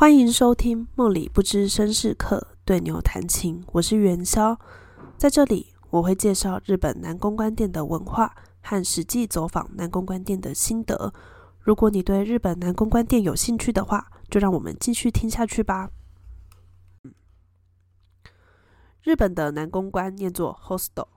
[0.00, 3.60] 欢迎收听《梦里不知身是客，对牛弹琴》。
[3.72, 4.58] 我是元宵，
[5.18, 11.12] 在这里我会介绍日本南宫关店的文化和实际走访南宫关店的心得。
[11.58, 15.90] 如果你对日本南宫关店有兴趣的话，就让我们继续听下去吧。
[19.02, 21.08] 日本的南宫关念作 hostel，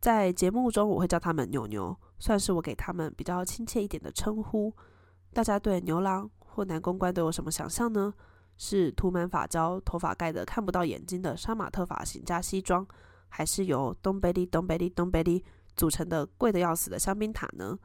[0.00, 4.72] 在节目中我会叫他们牛牛，算是我给他们比较亲切一点的称呼。
[5.32, 6.30] 大家对牛郎？
[6.58, 8.12] 或男公关都有什么想象呢？
[8.56, 12.84] 是涂满发胶、头发盖得看不到眼睛的杀马特发型加西装，
[13.28, 15.44] 还是由东北里、东北里、东北里
[15.76, 17.78] 组成的贵得要死的香槟塔呢？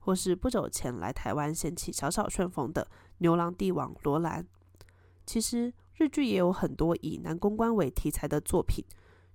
[0.00, 4.44] 或是不久前来台湾掀起小小旋风的牛郎帝王罗兰？
[5.24, 8.84] 其实日剧也有很多以男公关为题材的作品，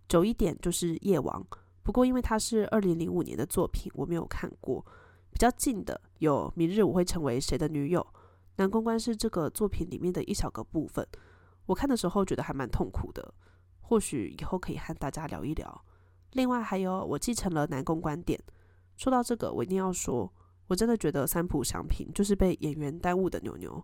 [0.10, 1.42] 久一点就是夜王。
[1.82, 4.86] 不过因为它是二零零五年的作品，我没有看过。
[5.32, 8.06] 比较近的有明日我会成为谁的女友。
[8.58, 11.08] 南公关是这个作品里面的一小个部分，
[11.66, 13.34] 我看的时候觉得还蛮痛苦的，
[13.80, 15.86] 或许以后可以和大家聊一聊。
[16.34, 18.40] 另外还有，我继承了南公关点。
[18.98, 20.32] 说到这个，我一定要说，
[20.68, 23.84] 我真的觉得三浦祥平就是被演员耽误的牛牛。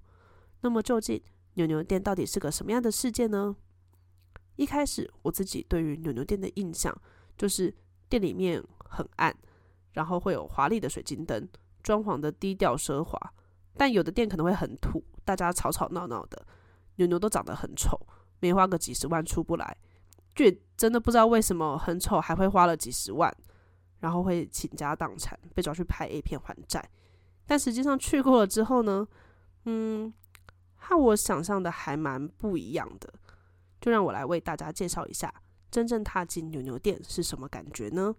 [0.61, 1.21] 那么究竟
[1.55, 3.55] 牛牛店到底是个什么样的世界呢？
[4.55, 6.95] 一开始我自己对于牛牛店的印象
[7.37, 7.73] 就是
[8.09, 9.35] 店里面很暗，
[9.93, 11.47] 然后会有华丽的水晶灯，
[11.81, 13.33] 装潢的低调奢华。
[13.77, 16.45] 但有的店可能会很土，大家吵吵闹闹的，
[16.95, 17.99] 牛牛都长得很丑，
[18.39, 19.77] 没花个几十万出不来，
[20.33, 23.31] 就真的不知道为什么很丑还会花了几十万，
[23.99, 26.83] 然后会倾家荡产，被抓去拍 A 片还债。
[27.45, 29.07] 但实际上去过了之后呢，
[29.65, 30.13] 嗯，
[30.75, 33.13] 和我想象的还蛮不一样的。
[33.79, 35.31] 就让我来为大家介绍一下，
[35.69, 38.15] 真正踏进牛牛店是什么感觉呢？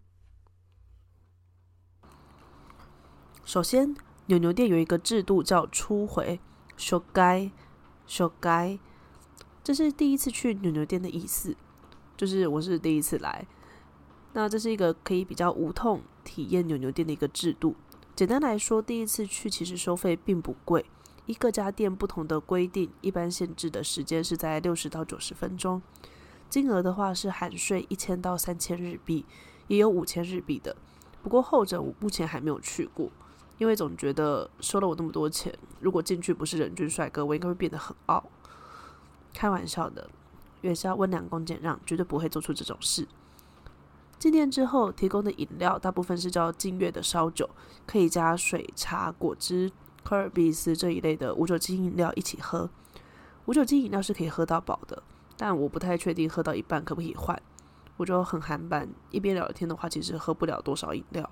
[3.44, 4.07] 首先。
[4.28, 6.38] 牛牛店有一个制度叫初回，
[6.76, 7.50] 修改，
[8.06, 8.78] 修改，
[9.64, 11.56] 这是第一次去牛牛店的意思，
[12.14, 13.46] 就是我是第一次来。
[14.34, 17.74] 那这是一个可以比较无痛体验牛牛店的一个制度。
[18.14, 20.84] 简单来说，第一次去其实收费并不贵，
[21.24, 25.80] 一各家店不同的规定，一般限制的时间是在六十到九十分钟，
[26.50, 29.24] 金额的话是含税一千到三千日币，
[29.68, 30.76] 也有五千日币的，
[31.22, 33.10] 不过后者我目前还没有去过。
[33.58, 38.24] 因为总觉得收了我那么多钱，如果进去不是人均帅哥，我应该会变得很傲。
[39.34, 40.08] 开玩笑的，
[40.62, 43.06] 元宵温良恭俭让，绝对不会做出这种事。
[44.18, 47.48] 进店之后提供的饮料大部分是叫金月的烧酒，
[47.86, 49.70] 可以加水、茶、果汁、
[50.02, 52.68] 科尔比斯这一类的无酒精饮料一起喝。
[53.46, 55.02] 无酒精饮料是可以喝到饱的，
[55.36, 57.40] 但我不太确定喝到一半可不可以换。
[57.96, 61.28] 我就很韩版，一边聊天的话，其实喝不了多少饮料。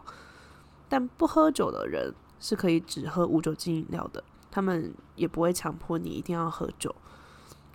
[0.89, 6.95] 但不喝酒的人是可以只喝无酒精饮料的，他们也不会强迫你一定要喝酒。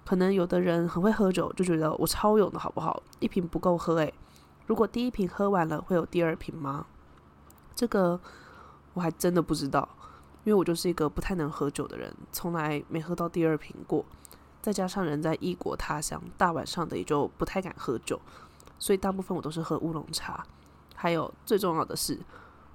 [0.06, 3.02] 可能有的人很会喝酒，就觉得我超勇的好不好？
[3.20, 4.14] 一瓶不够喝诶，
[4.66, 6.86] 如果第一瓶喝完了，会有第二瓶吗？
[7.76, 8.20] 这个
[8.94, 9.88] 我还真的不知道，
[10.44, 14.06] 因为我就是一个不太能喝酒的人，从来没喝到第二瓶过。
[14.62, 18.20] 再加上人在异国他乡，大晚上的也就不太敢喝酒，
[18.80, 20.46] 所以大部分我都是喝乌龙茶。
[20.96, 22.20] 还有最重要的是。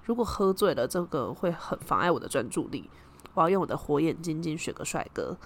[0.07, 2.89] 如果喝醉了，这个会很妨碍我的专注力。
[3.33, 5.37] 我要用我的火眼金睛选个帅哥，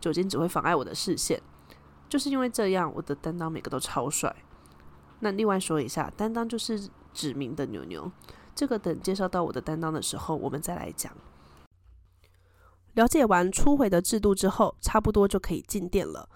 [0.00, 1.42] 酒精只会妨碍我的视线。
[2.08, 4.32] 就是因为这样，我的担当每个都超帅。
[5.18, 8.08] 那另外说一下，担当就是指名的牛牛。
[8.54, 11.12] 这个等介绍到我的担当的时候，我们再来讲。
[12.92, 16.28] 了解完初回的制度之后，差不多就可以进店了。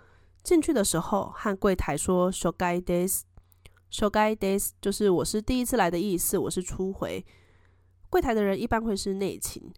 [0.43, 7.25] 进去的时候，和柜台说 “shogai days”，“shogai days” 就是我是第一次来的意思，我是初回。
[8.11, 9.73] 柜台的人一般会是内勤，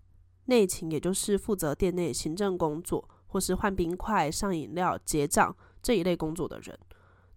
[0.46, 6.78] 内勤也就是负责店内行政工作，或是换冰块、上饮料、结账这一类工作的人。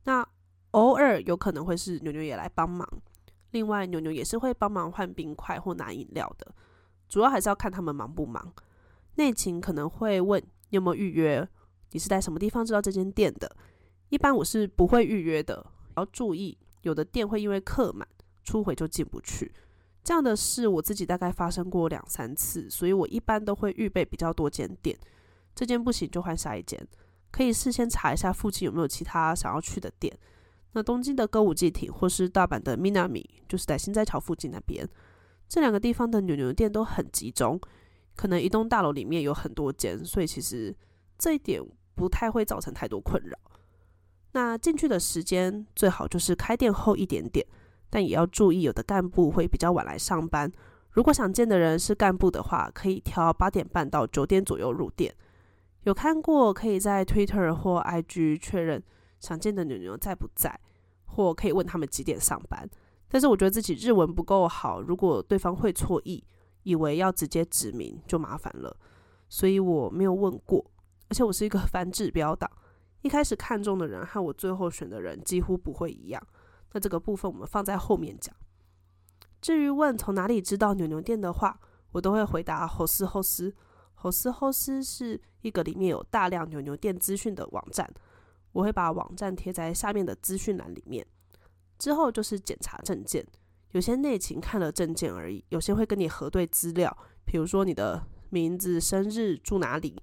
[0.03, 0.27] 那
[0.71, 2.87] 偶尔有可能会是牛牛也来帮忙，
[3.51, 6.53] 另外牛牛也是会帮忙换冰块或拿饮料的，
[7.07, 8.53] 主要还是要看他们忙不忙。
[9.15, 11.47] 内勤可能会问你有没有预约，
[11.91, 13.55] 你是在什么地方知道这间店的？
[14.09, 18.07] 一般我是不会预约的，要注意有的店会因为客满，
[18.43, 19.51] 初回就进不去。
[20.03, 24.97] 这样的事我自己大概发生过两三次，所以我一般都会预备比较多间店，
[25.55, 26.85] 这间不行就换下一间，
[27.31, 30.13] 可以事先查一下附近有没有其他想要去的店。
[30.73, 34.85] 那东京的歌舞伎町或是大阪的 Minami，就是在新斋桥附近那边，
[35.47, 37.57] 这两个地方的牛牛店都很集中，
[38.15, 40.75] 可能一栋大楼里面有很多间，所以其实
[41.17, 41.61] 这一点
[41.95, 43.37] 不太会造成太多困扰。
[44.33, 47.45] 那进去的时间最好就是开店后一点点。
[47.93, 50.51] 但也要注意，有的干部会比较晚来上班。
[50.93, 55.13] 如果想见的人是干部的话，可以挑八点半到九点左右入店。
[55.83, 58.81] 有看过可以在 Twitter 或 IG 确认
[59.19, 60.59] 想见的牛牛在不在，
[61.05, 62.67] 或可以问他们几点上班。
[63.07, 66.23] 但是我觉得自己日文不够好，如果对方会错意，
[66.63, 68.75] 以为要直接指名就麻烦了，
[69.29, 70.65] 所以我没有问过。
[71.09, 72.49] 而且我是一个 反指标党，
[73.03, 76.27] 一开始看中的人和我最后选的人几乎不会一样。
[76.73, 78.35] 那这个部分我们放在后面讲。
[79.41, 81.59] 至于问从哪里知道牛牛店的话，
[81.91, 83.55] 我都会回答侯斯侯斯。
[83.93, 87.89] 侯斯侯斯是一个里面有大量牛牛店资讯的网站，
[88.51, 91.05] 我会把网站贴在下面的资讯栏里面。
[91.79, 93.25] 之后就是检查证件，
[93.71, 100.01] 有些内勤看了证件而已，有些会跟你核对资料，比如说你的名字、生日、住哪里。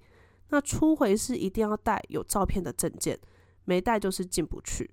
[0.48, 3.18] 那初回是一定要带有照片的证件，
[3.64, 4.90] 没带就是进不去。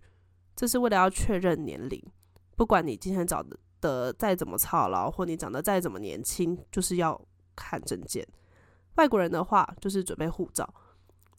[0.57, 2.03] 这是为了要确认年龄，
[2.55, 3.45] 不管你今天找
[3.79, 7.21] 的再怎么操劳，或你长得再怎么年轻，就是要
[7.55, 8.27] 看证件。
[8.95, 10.67] 外国人的话就是准备护照，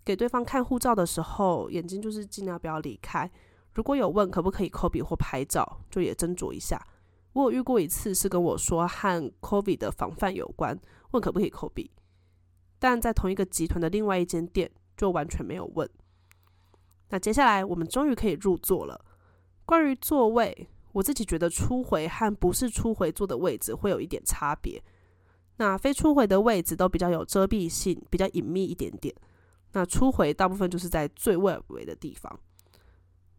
[0.05, 3.29] 给对方看护照的时候，眼睛就是尽量不要离开。
[3.75, 6.81] 如果有问可不可以 copy 或拍照，就也斟酌一下。
[7.33, 10.79] 我有遇过一次是跟我说和 COVID 的防范有关，
[11.11, 11.91] 问可不可以 copy，
[12.79, 15.91] 但在同一个集团的另外一间店就完全没有问。
[17.11, 19.05] 那接下来我们终于可以入座了。
[19.69, 24.83] 关于座位，我自己觉得初回和不是初回坐的位置会有一点差别。
[25.59, 29.15] 那非初回的位置都比较有遮蔽性，比较隐秘一点点。
[29.73, 32.41] 那初回大部分就是在最外围的地方。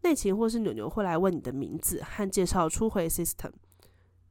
[0.02, 3.50] 内勤或是牛牛会来问你的名字和介绍初回 system，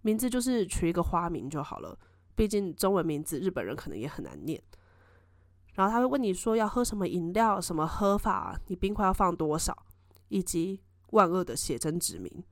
[0.02, 2.00] 名字就是取一个花名就好了，
[2.34, 4.64] 毕竟中文名字日本人可能也很难念。
[5.74, 9.76] 然后他会问你说要喝什么饮料，什么喝法，你冰块要放多少，
[10.30, 10.80] 以及
[11.12, 12.44] 万恶的写真指名。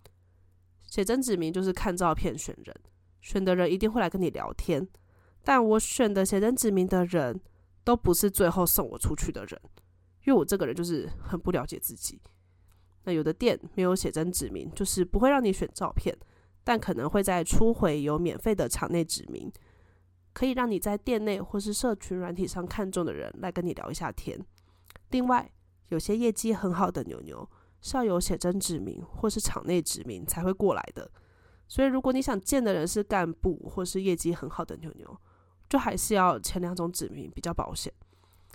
[0.87, 2.75] 写真指名就是看照片选人，
[3.21, 4.87] 选的人一定会来跟你聊天，
[5.43, 7.39] 但我选的写真指名的人
[7.83, 9.61] 都不是最后送我出去的人，
[10.25, 12.21] 因为我这个人就是很不了解自己。
[13.03, 16.17] 那有的店没有写真指名，就是不会让你选照片，
[16.63, 19.51] 但可能会在初回有免费的场内指名，
[20.33, 24.39] 可以让你在店内或是社群软体上看中的人来跟你聊一下天。
[25.11, 25.49] 另外，
[25.89, 27.49] 有些业绩很好的牛牛
[27.81, 31.09] 是要有写真指名或是场内指名才会过来的，
[31.67, 35.17] 所以如果你想见的人是干部或是业绩很好的牛牛，
[35.69, 37.93] 就还是要前两种指名比较保险。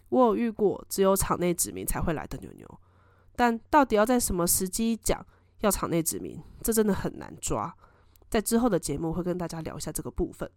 [0.09, 2.81] 我有遇过只有场内指名才会来的牛牛。
[3.35, 5.25] 但到底要在什么时机讲
[5.61, 7.75] 要场内指名，这真的很难抓。
[8.29, 10.51] 在之后的节目会跟大家聊一下这个部分。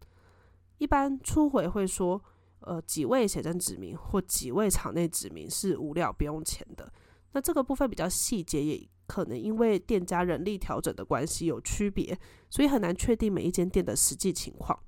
[0.78, 2.22] 一般初回会说，
[2.60, 6.92] 呃，几位写真指名或几位场内指名是无料不用钱的。
[7.36, 12.18] 那这个部分比较细节，也可能因为店家人力调整的关系有区别，
[12.50, 14.80] 所以很难确定每一间店的实际情况。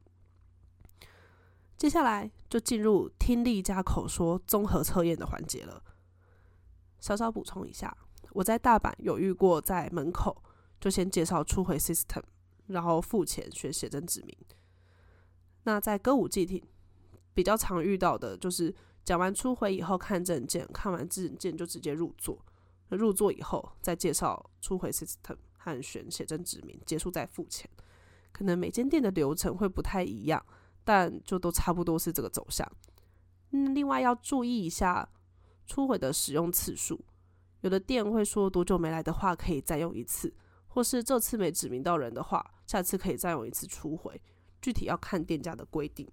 [1.75, 5.83] 接下来就进入听力加口说综合测验的环节了。
[7.01, 7.95] 稍稍补充一下，
[8.31, 10.41] 我在大阪有遇过，在门口
[10.79, 12.23] 就先介绍初回 system，
[12.67, 14.33] 然后付钱选写真指名。
[15.63, 16.63] 那在歌舞伎町
[17.33, 18.73] 比较常遇到的就是
[19.07, 22.37] 讲完初回以后看证件，看完证件就直接入座。
[22.90, 27.69] 入座以后再介绍初回 system 和选写真指名，结束再付钱。
[28.33, 30.45] 可能每间店的流程会不太一样，
[30.83, 32.69] 但就都差不多是这个走向。
[33.52, 35.07] 嗯，另外要注意一下。
[35.66, 36.99] 初回的使用次数，
[37.61, 40.33] 有的店会说多久没来的话可以再用一次，
[40.68, 44.21] 或是这次没指名到人的话，下次可以再用一次初回，
[44.61, 46.06] 具体要看店家的规定。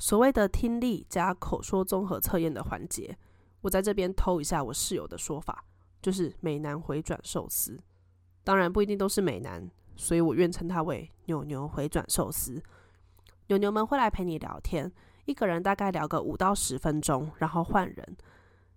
[0.00, 3.14] 所谓的听力加口说综合测验的环节，
[3.60, 5.62] 我在这边偷一下我室友的说法，
[6.00, 7.78] 就是美男回转寿司，
[8.42, 12.62] 当然不一定都是美男，所以我愿称他为牛牛回转寿司。
[13.48, 14.90] 牛牛们会来陪你聊天。
[15.26, 18.16] 一个人大概聊个五到十分钟，然后换人。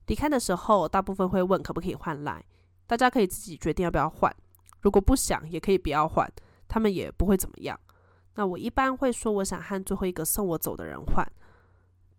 [0.08, 2.44] 离开的时候，大部分会问可不可以换来，
[2.86, 4.30] 大家可以自己决定要不要换。
[4.82, 6.30] 如果不想，也可以不要换，
[6.68, 7.80] 他们也不会怎么样。
[8.36, 11.26] 那我一般会说，我想和最后一个送我走的人换。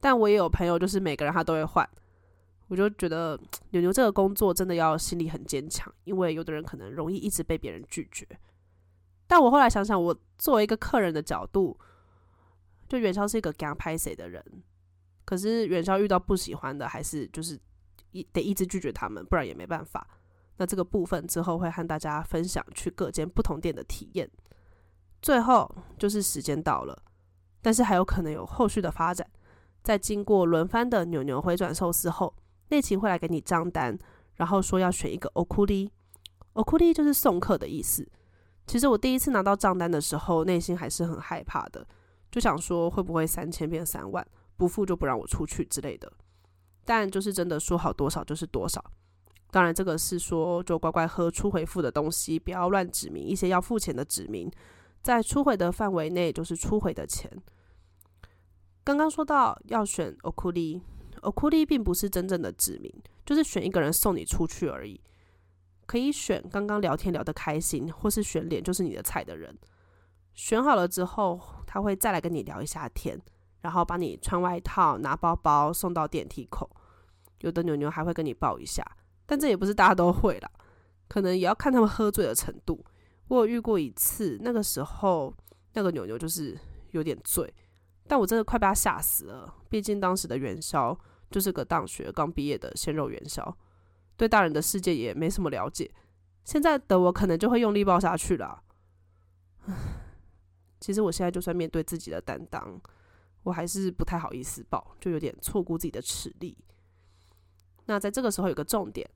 [0.01, 1.89] 但我也有朋友，就是每个人他都会换。
[2.69, 3.39] 我就觉得
[3.71, 8.27] 牛牛这个工作真的要心里很坚强，因为有的人可能容易一直被别人拒绝。
[9.27, 11.79] 但我后来想想，我作为一个客人的角度。
[12.87, 14.45] 就元宵是一个敢拍谁的人，
[15.25, 17.59] 可是元宵遇到不喜欢的，还是就是
[18.11, 20.07] 一得一直拒绝他们，不然也没办法。
[20.59, 24.31] 那这个部分之后会和大家分享去各间不同店的体验。
[25.25, 27.03] 最后就是时间到了，
[27.63, 29.27] 但是还有可能有后续的发展。
[29.83, 32.37] 在经过轮番的扭扭回转寿司后，
[32.69, 33.99] 内勤会来给你账单，
[34.35, 38.07] 然后说要选一个 okuri，okuri 就是送客的意思。
[38.67, 41.87] 其实我第一次拿到账单的时候，内心还是很害怕的。
[42.31, 44.27] 就想说会不会三千变三万，
[44.59, 46.13] 不付就不让我出去之类的。
[46.85, 48.85] 但就是真的说好多少就是多少。
[49.51, 54.51] 当然，这个是说就乖乖喝出回复的东西，不要乱指明一些要付钱的指明，
[55.05, 57.31] 在初回的范围内就是初回的钱。
[58.83, 62.91] 刚刚说到要选 okuli，okuli 并不是真正的指明，
[63.27, 64.99] 就是选一个人送你出去而已。
[65.85, 69.55] 可以选刚刚聊天聊得开心，或是选脸就是你的菜的人。
[70.33, 73.21] 选好了之后，他会再来跟你聊一下天，
[73.61, 76.71] 然后帮你穿外套、拿包包送到电梯口。
[77.41, 78.83] 有的牛牛还会跟你抱一下。
[79.27, 80.51] 但这也不是大家都会啦，
[81.09, 82.83] 可能也要看他们喝醉的程度。
[83.29, 85.35] 我有遇过一次，那个时候
[85.73, 86.59] 那个牛牛就是
[86.91, 87.53] 有点醉，
[88.07, 89.55] 但我真的快被他吓死了。
[89.69, 90.97] 毕竟当时的元宵
[91.31, 93.57] 就是个大学刚毕业的鲜肉元宵，
[94.17, 95.91] 对大人的世界也没什么了解。
[96.45, 98.63] 现在的我可能就会用力抱下去了。
[100.79, 102.79] 其实我现在就算面对自己的担当，
[103.45, 106.57] 我还是不太好意思抱，就有点错估自己的实力。
[107.87, 109.09] 那在这个时候有个重点，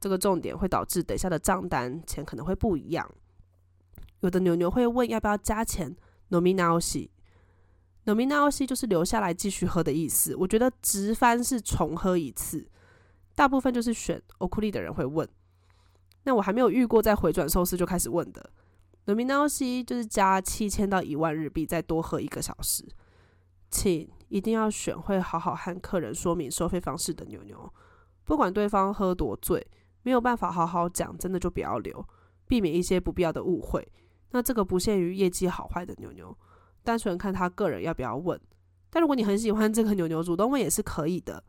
[0.00, 3.12] 这个重点会导致等下的账单钱可能会不一样。
[4.26, 5.96] 有的牛牛会问要不要加钱
[6.30, 10.36] ，nominaoshi，nominaoshi 就是留下来继续喝的意思。
[10.36, 12.68] 我觉得直翻是重喝一次，
[13.34, 15.26] 大部分就是选 okuli 的人会问。
[16.24, 18.50] 那我还没有遇过在回转寿司就开始问的
[19.06, 22.84] ，nominaoshi 就是加七千到一万日币再多喝一个小时，
[23.70, 27.72] 请一定要选会好好和客人说明收费方式的牛牛。
[28.24, 29.64] 不管对方喝多醉，
[30.02, 32.04] 没有办法好好讲，真的就不要留，
[32.48, 33.86] 避免一些不必要的误会。
[34.30, 36.36] 那这个不限于业绩好坏的牛牛，
[36.82, 38.40] 单纯看他个人要不要问。
[38.90, 41.42] 但如果你很喜欢这个牛牛，主动问也是可以的。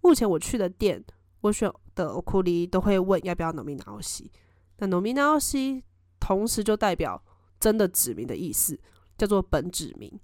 [0.00, 1.04] 目前我去的店，
[1.42, 4.30] 我选的欧库里都会问要不要 nominaoshi。
[4.78, 5.82] 那 nominaoshi
[6.18, 7.22] 同时就代表
[7.58, 8.78] 真的指名的意思，
[9.18, 10.18] 叫做本指名。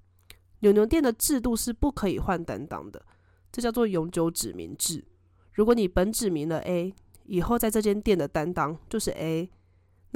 [0.61, 3.05] 牛牛店的制度是不可以换担当的，
[3.53, 5.05] 这叫做永久指名制。
[5.53, 9.51] 如果你本指明了 A，以后在这间店的担当就是 A，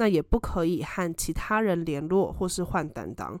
[0.01, 3.39] 那也不可以和其他人联络或是换担当。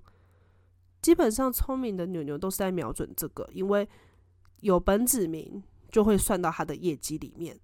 [1.01, 3.89] 基本上聪明的牛牛都是在瞄准这个，因为
[4.59, 7.59] 有本指明就会算到他的业绩里面。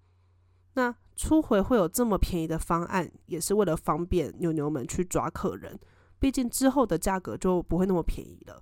[0.74, 5.80] 那初回会有这么便宜的方案，也是为了方便牛牛们去抓客人。
[6.18, 8.60] 毕竟之后的价格就不会那么便宜了。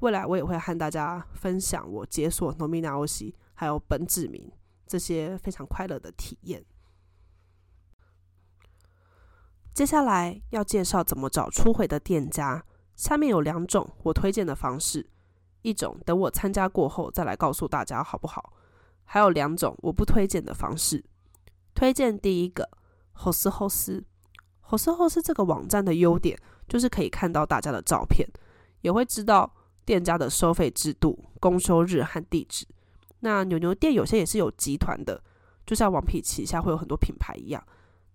[0.00, 4.52] 未来我也会和大家分享我解锁 nominaoshi 还有本指明。
[4.86, 6.62] 这些非常快乐的体验。
[9.72, 12.64] 接下来要介绍怎么找初回的店家。
[12.96, 15.08] 下面有两种我推荐的方式，
[15.62, 18.52] 一种等我参加过后再来告诉大家好不好？
[19.04, 21.02] 还有两种我不推荐的方式。
[21.74, 22.68] 推荐第一个，
[23.12, 24.04] 后斯后斯，
[24.60, 28.28] 后斯后斯这个网站的优点就是可以看到大家的照片，
[28.82, 29.50] 也会知道
[29.86, 32.66] 店家的收费制度、公休日和地址。
[33.20, 35.22] 那牛牛店有些也是有集团的，
[35.64, 37.64] 就像王皮旗下会有很多品牌一样。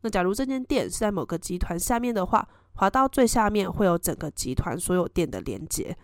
[0.05, 5.97] 那假如这间店是在某个集团下面的话，滑到最下面会有整个集团所有店的连接，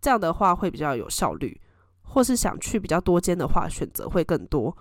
[0.00, 1.60] 这样的话会比较有效率。
[2.02, 4.74] 或是想去比较多间的话，选择会更多。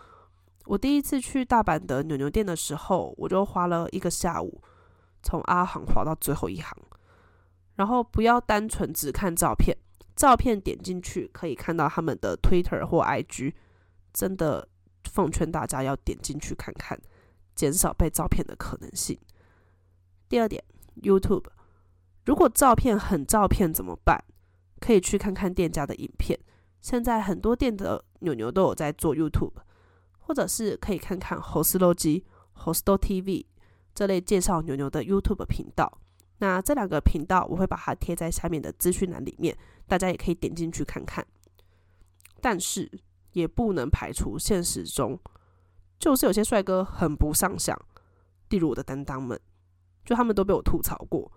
[0.66, 4.62] 我第一次去大阪的牛牛店的时候，我就花了一个下午，
[5.24, 6.72] 从阿行滑到最后一行。
[7.78, 9.76] 然后不要单纯只看照片，
[10.16, 13.54] 照片点进去可以看到他们的 Twitter 或 IG。
[14.14, 14.68] 真的
[15.06, 16.96] 奉劝大家要点进去看看，
[17.58, 19.20] 减少被照片的可能性。
[20.30, 20.64] 第二点
[21.02, 21.44] ，YouTube，
[22.26, 24.24] 如果照片很照片怎么办？
[24.80, 26.40] 可以去看看店家的影片。
[26.80, 29.54] 现在很多店的牛牛都有在做 YouTube，
[30.20, 32.24] 或者是可以看看 Hostlo 机、
[32.56, 33.46] Hostlo TV
[33.96, 36.00] 这类介绍牛牛的 YouTube 频道。
[36.38, 41.26] 那这两个频道我会把它贴在下面的资讯栏里面，大家也可以点进去看看。
[42.40, 42.90] 但是。
[43.34, 45.20] 也不能排除现实中，
[46.00, 47.78] 就是有些帅哥很不上相，
[48.50, 49.40] 例如我的担当们，
[50.06, 51.32] 就他们都被我吐槽过，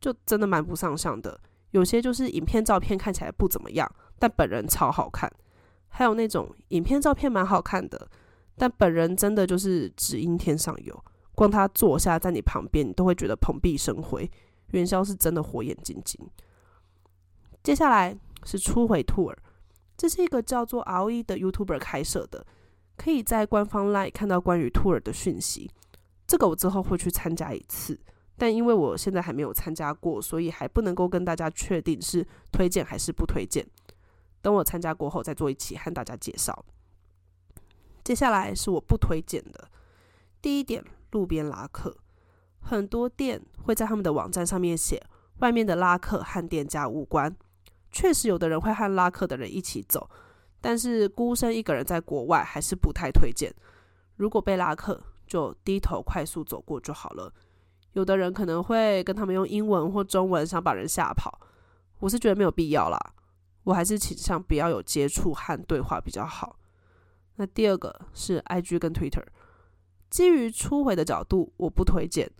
[0.00, 1.40] 就真的蛮不上相的。
[1.70, 5.28] 有些就是影片照片看起来不怎么样，但本人超好看；
[5.88, 8.08] 还有那种影片照片蛮好看的，
[8.56, 11.04] 但本人真的就是只因天上有，
[11.34, 14.30] 光他坐下在你旁边，你都会觉得蓬荜生辉。
[14.68, 16.28] 元宵是真的火眼金睛。
[17.62, 19.34] 接下来是初回 tour。
[19.96, 22.44] 这是一个叫做 RE 的 YouTuber 开设的，
[22.96, 25.70] 可以在官方 LINE 看到关于 tour 的讯息。
[26.26, 27.98] 这个我之后会去参加一次，
[28.38, 33.66] 但因为我现在还没有参加过，所以还不能够跟大家确定是推荐还是不推荐。
[34.40, 36.64] 等我参加过后再做一期和大家介绍。
[38.02, 39.68] 接下来是我不推荐的。
[40.40, 41.96] 第一点，路边拉客，
[42.60, 45.02] 很多店会在他们的网站上面写
[45.38, 47.34] 外面的拉客和店家无关。
[47.90, 50.10] 确实有的人会和拉客的人一起走，
[50.64, 53.54] 但是孤身一个人在国外还是不太推荐。
[54.16, 57.30] 如果被拉客，就低头快速走过就好了。
[57.92, 61.38] 有的人可能会跟他们用英文或中文，想把人吓跑。
[61.98, 62.98] 我是觉得没有必要啦，
[63.64, 66.56] 我还是倾向不要有接触和对话比较好。
[67.36, 69.22] 那第二个是 IG 跟 Twitter，
[70.08, 72.30] 基于初回的角度，我不推荐。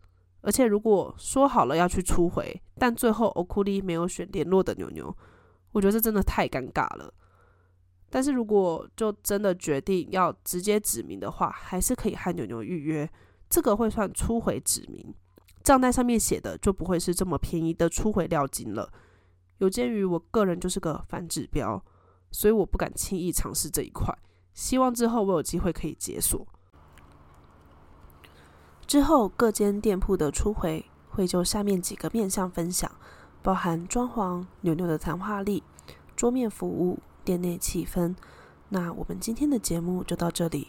[0.40, 5.14] 而且如果说好了要去初回，但最后欧库利没有选联络的牛牛，
[5.72, 7.12] 我觉得这真的太尴尬了。
[8.14, 13.10] 但是如果就真的决定要直接指名的话，还是可以和牛牛预约，
[13.50, 15.12] 这个会算初回指名，
[15.64, 18.88] 账单上面写的就不会是这么便宜的初回料金了。
[19.58, 21.84] 有鉴于我个人就是个反指标，
[22.30, 24.16] 所以我不敢轻易尝试这一块。
[24.52, 26.46] 希望之后我有机会可以解锁。
[28.86, 32.88] 之后各间店铺的初回会就下面几个面向分享，
[33.42, 35.64] 包含装潢、牛牛的谈话力、
[36.14, 38.14] 桌面服务、店内气氛。
[38.68, 40.68] 那我们今天的节目就到这里。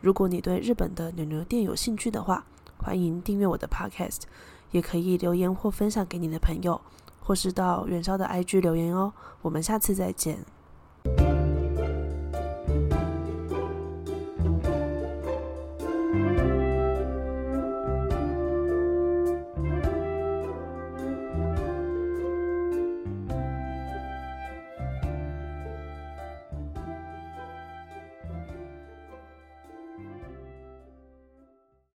[0.00, 2.44] 如果你对日本的牛牛店有兴趣的话，
[2.76, 4.22] 欢迎订阅我的 Podcast，
[4.72, 6.80] 也可以留言或分享给你的朋友。
[7.24, 10.44] 或是到元宵的 IG 留言哦，我们下次再见。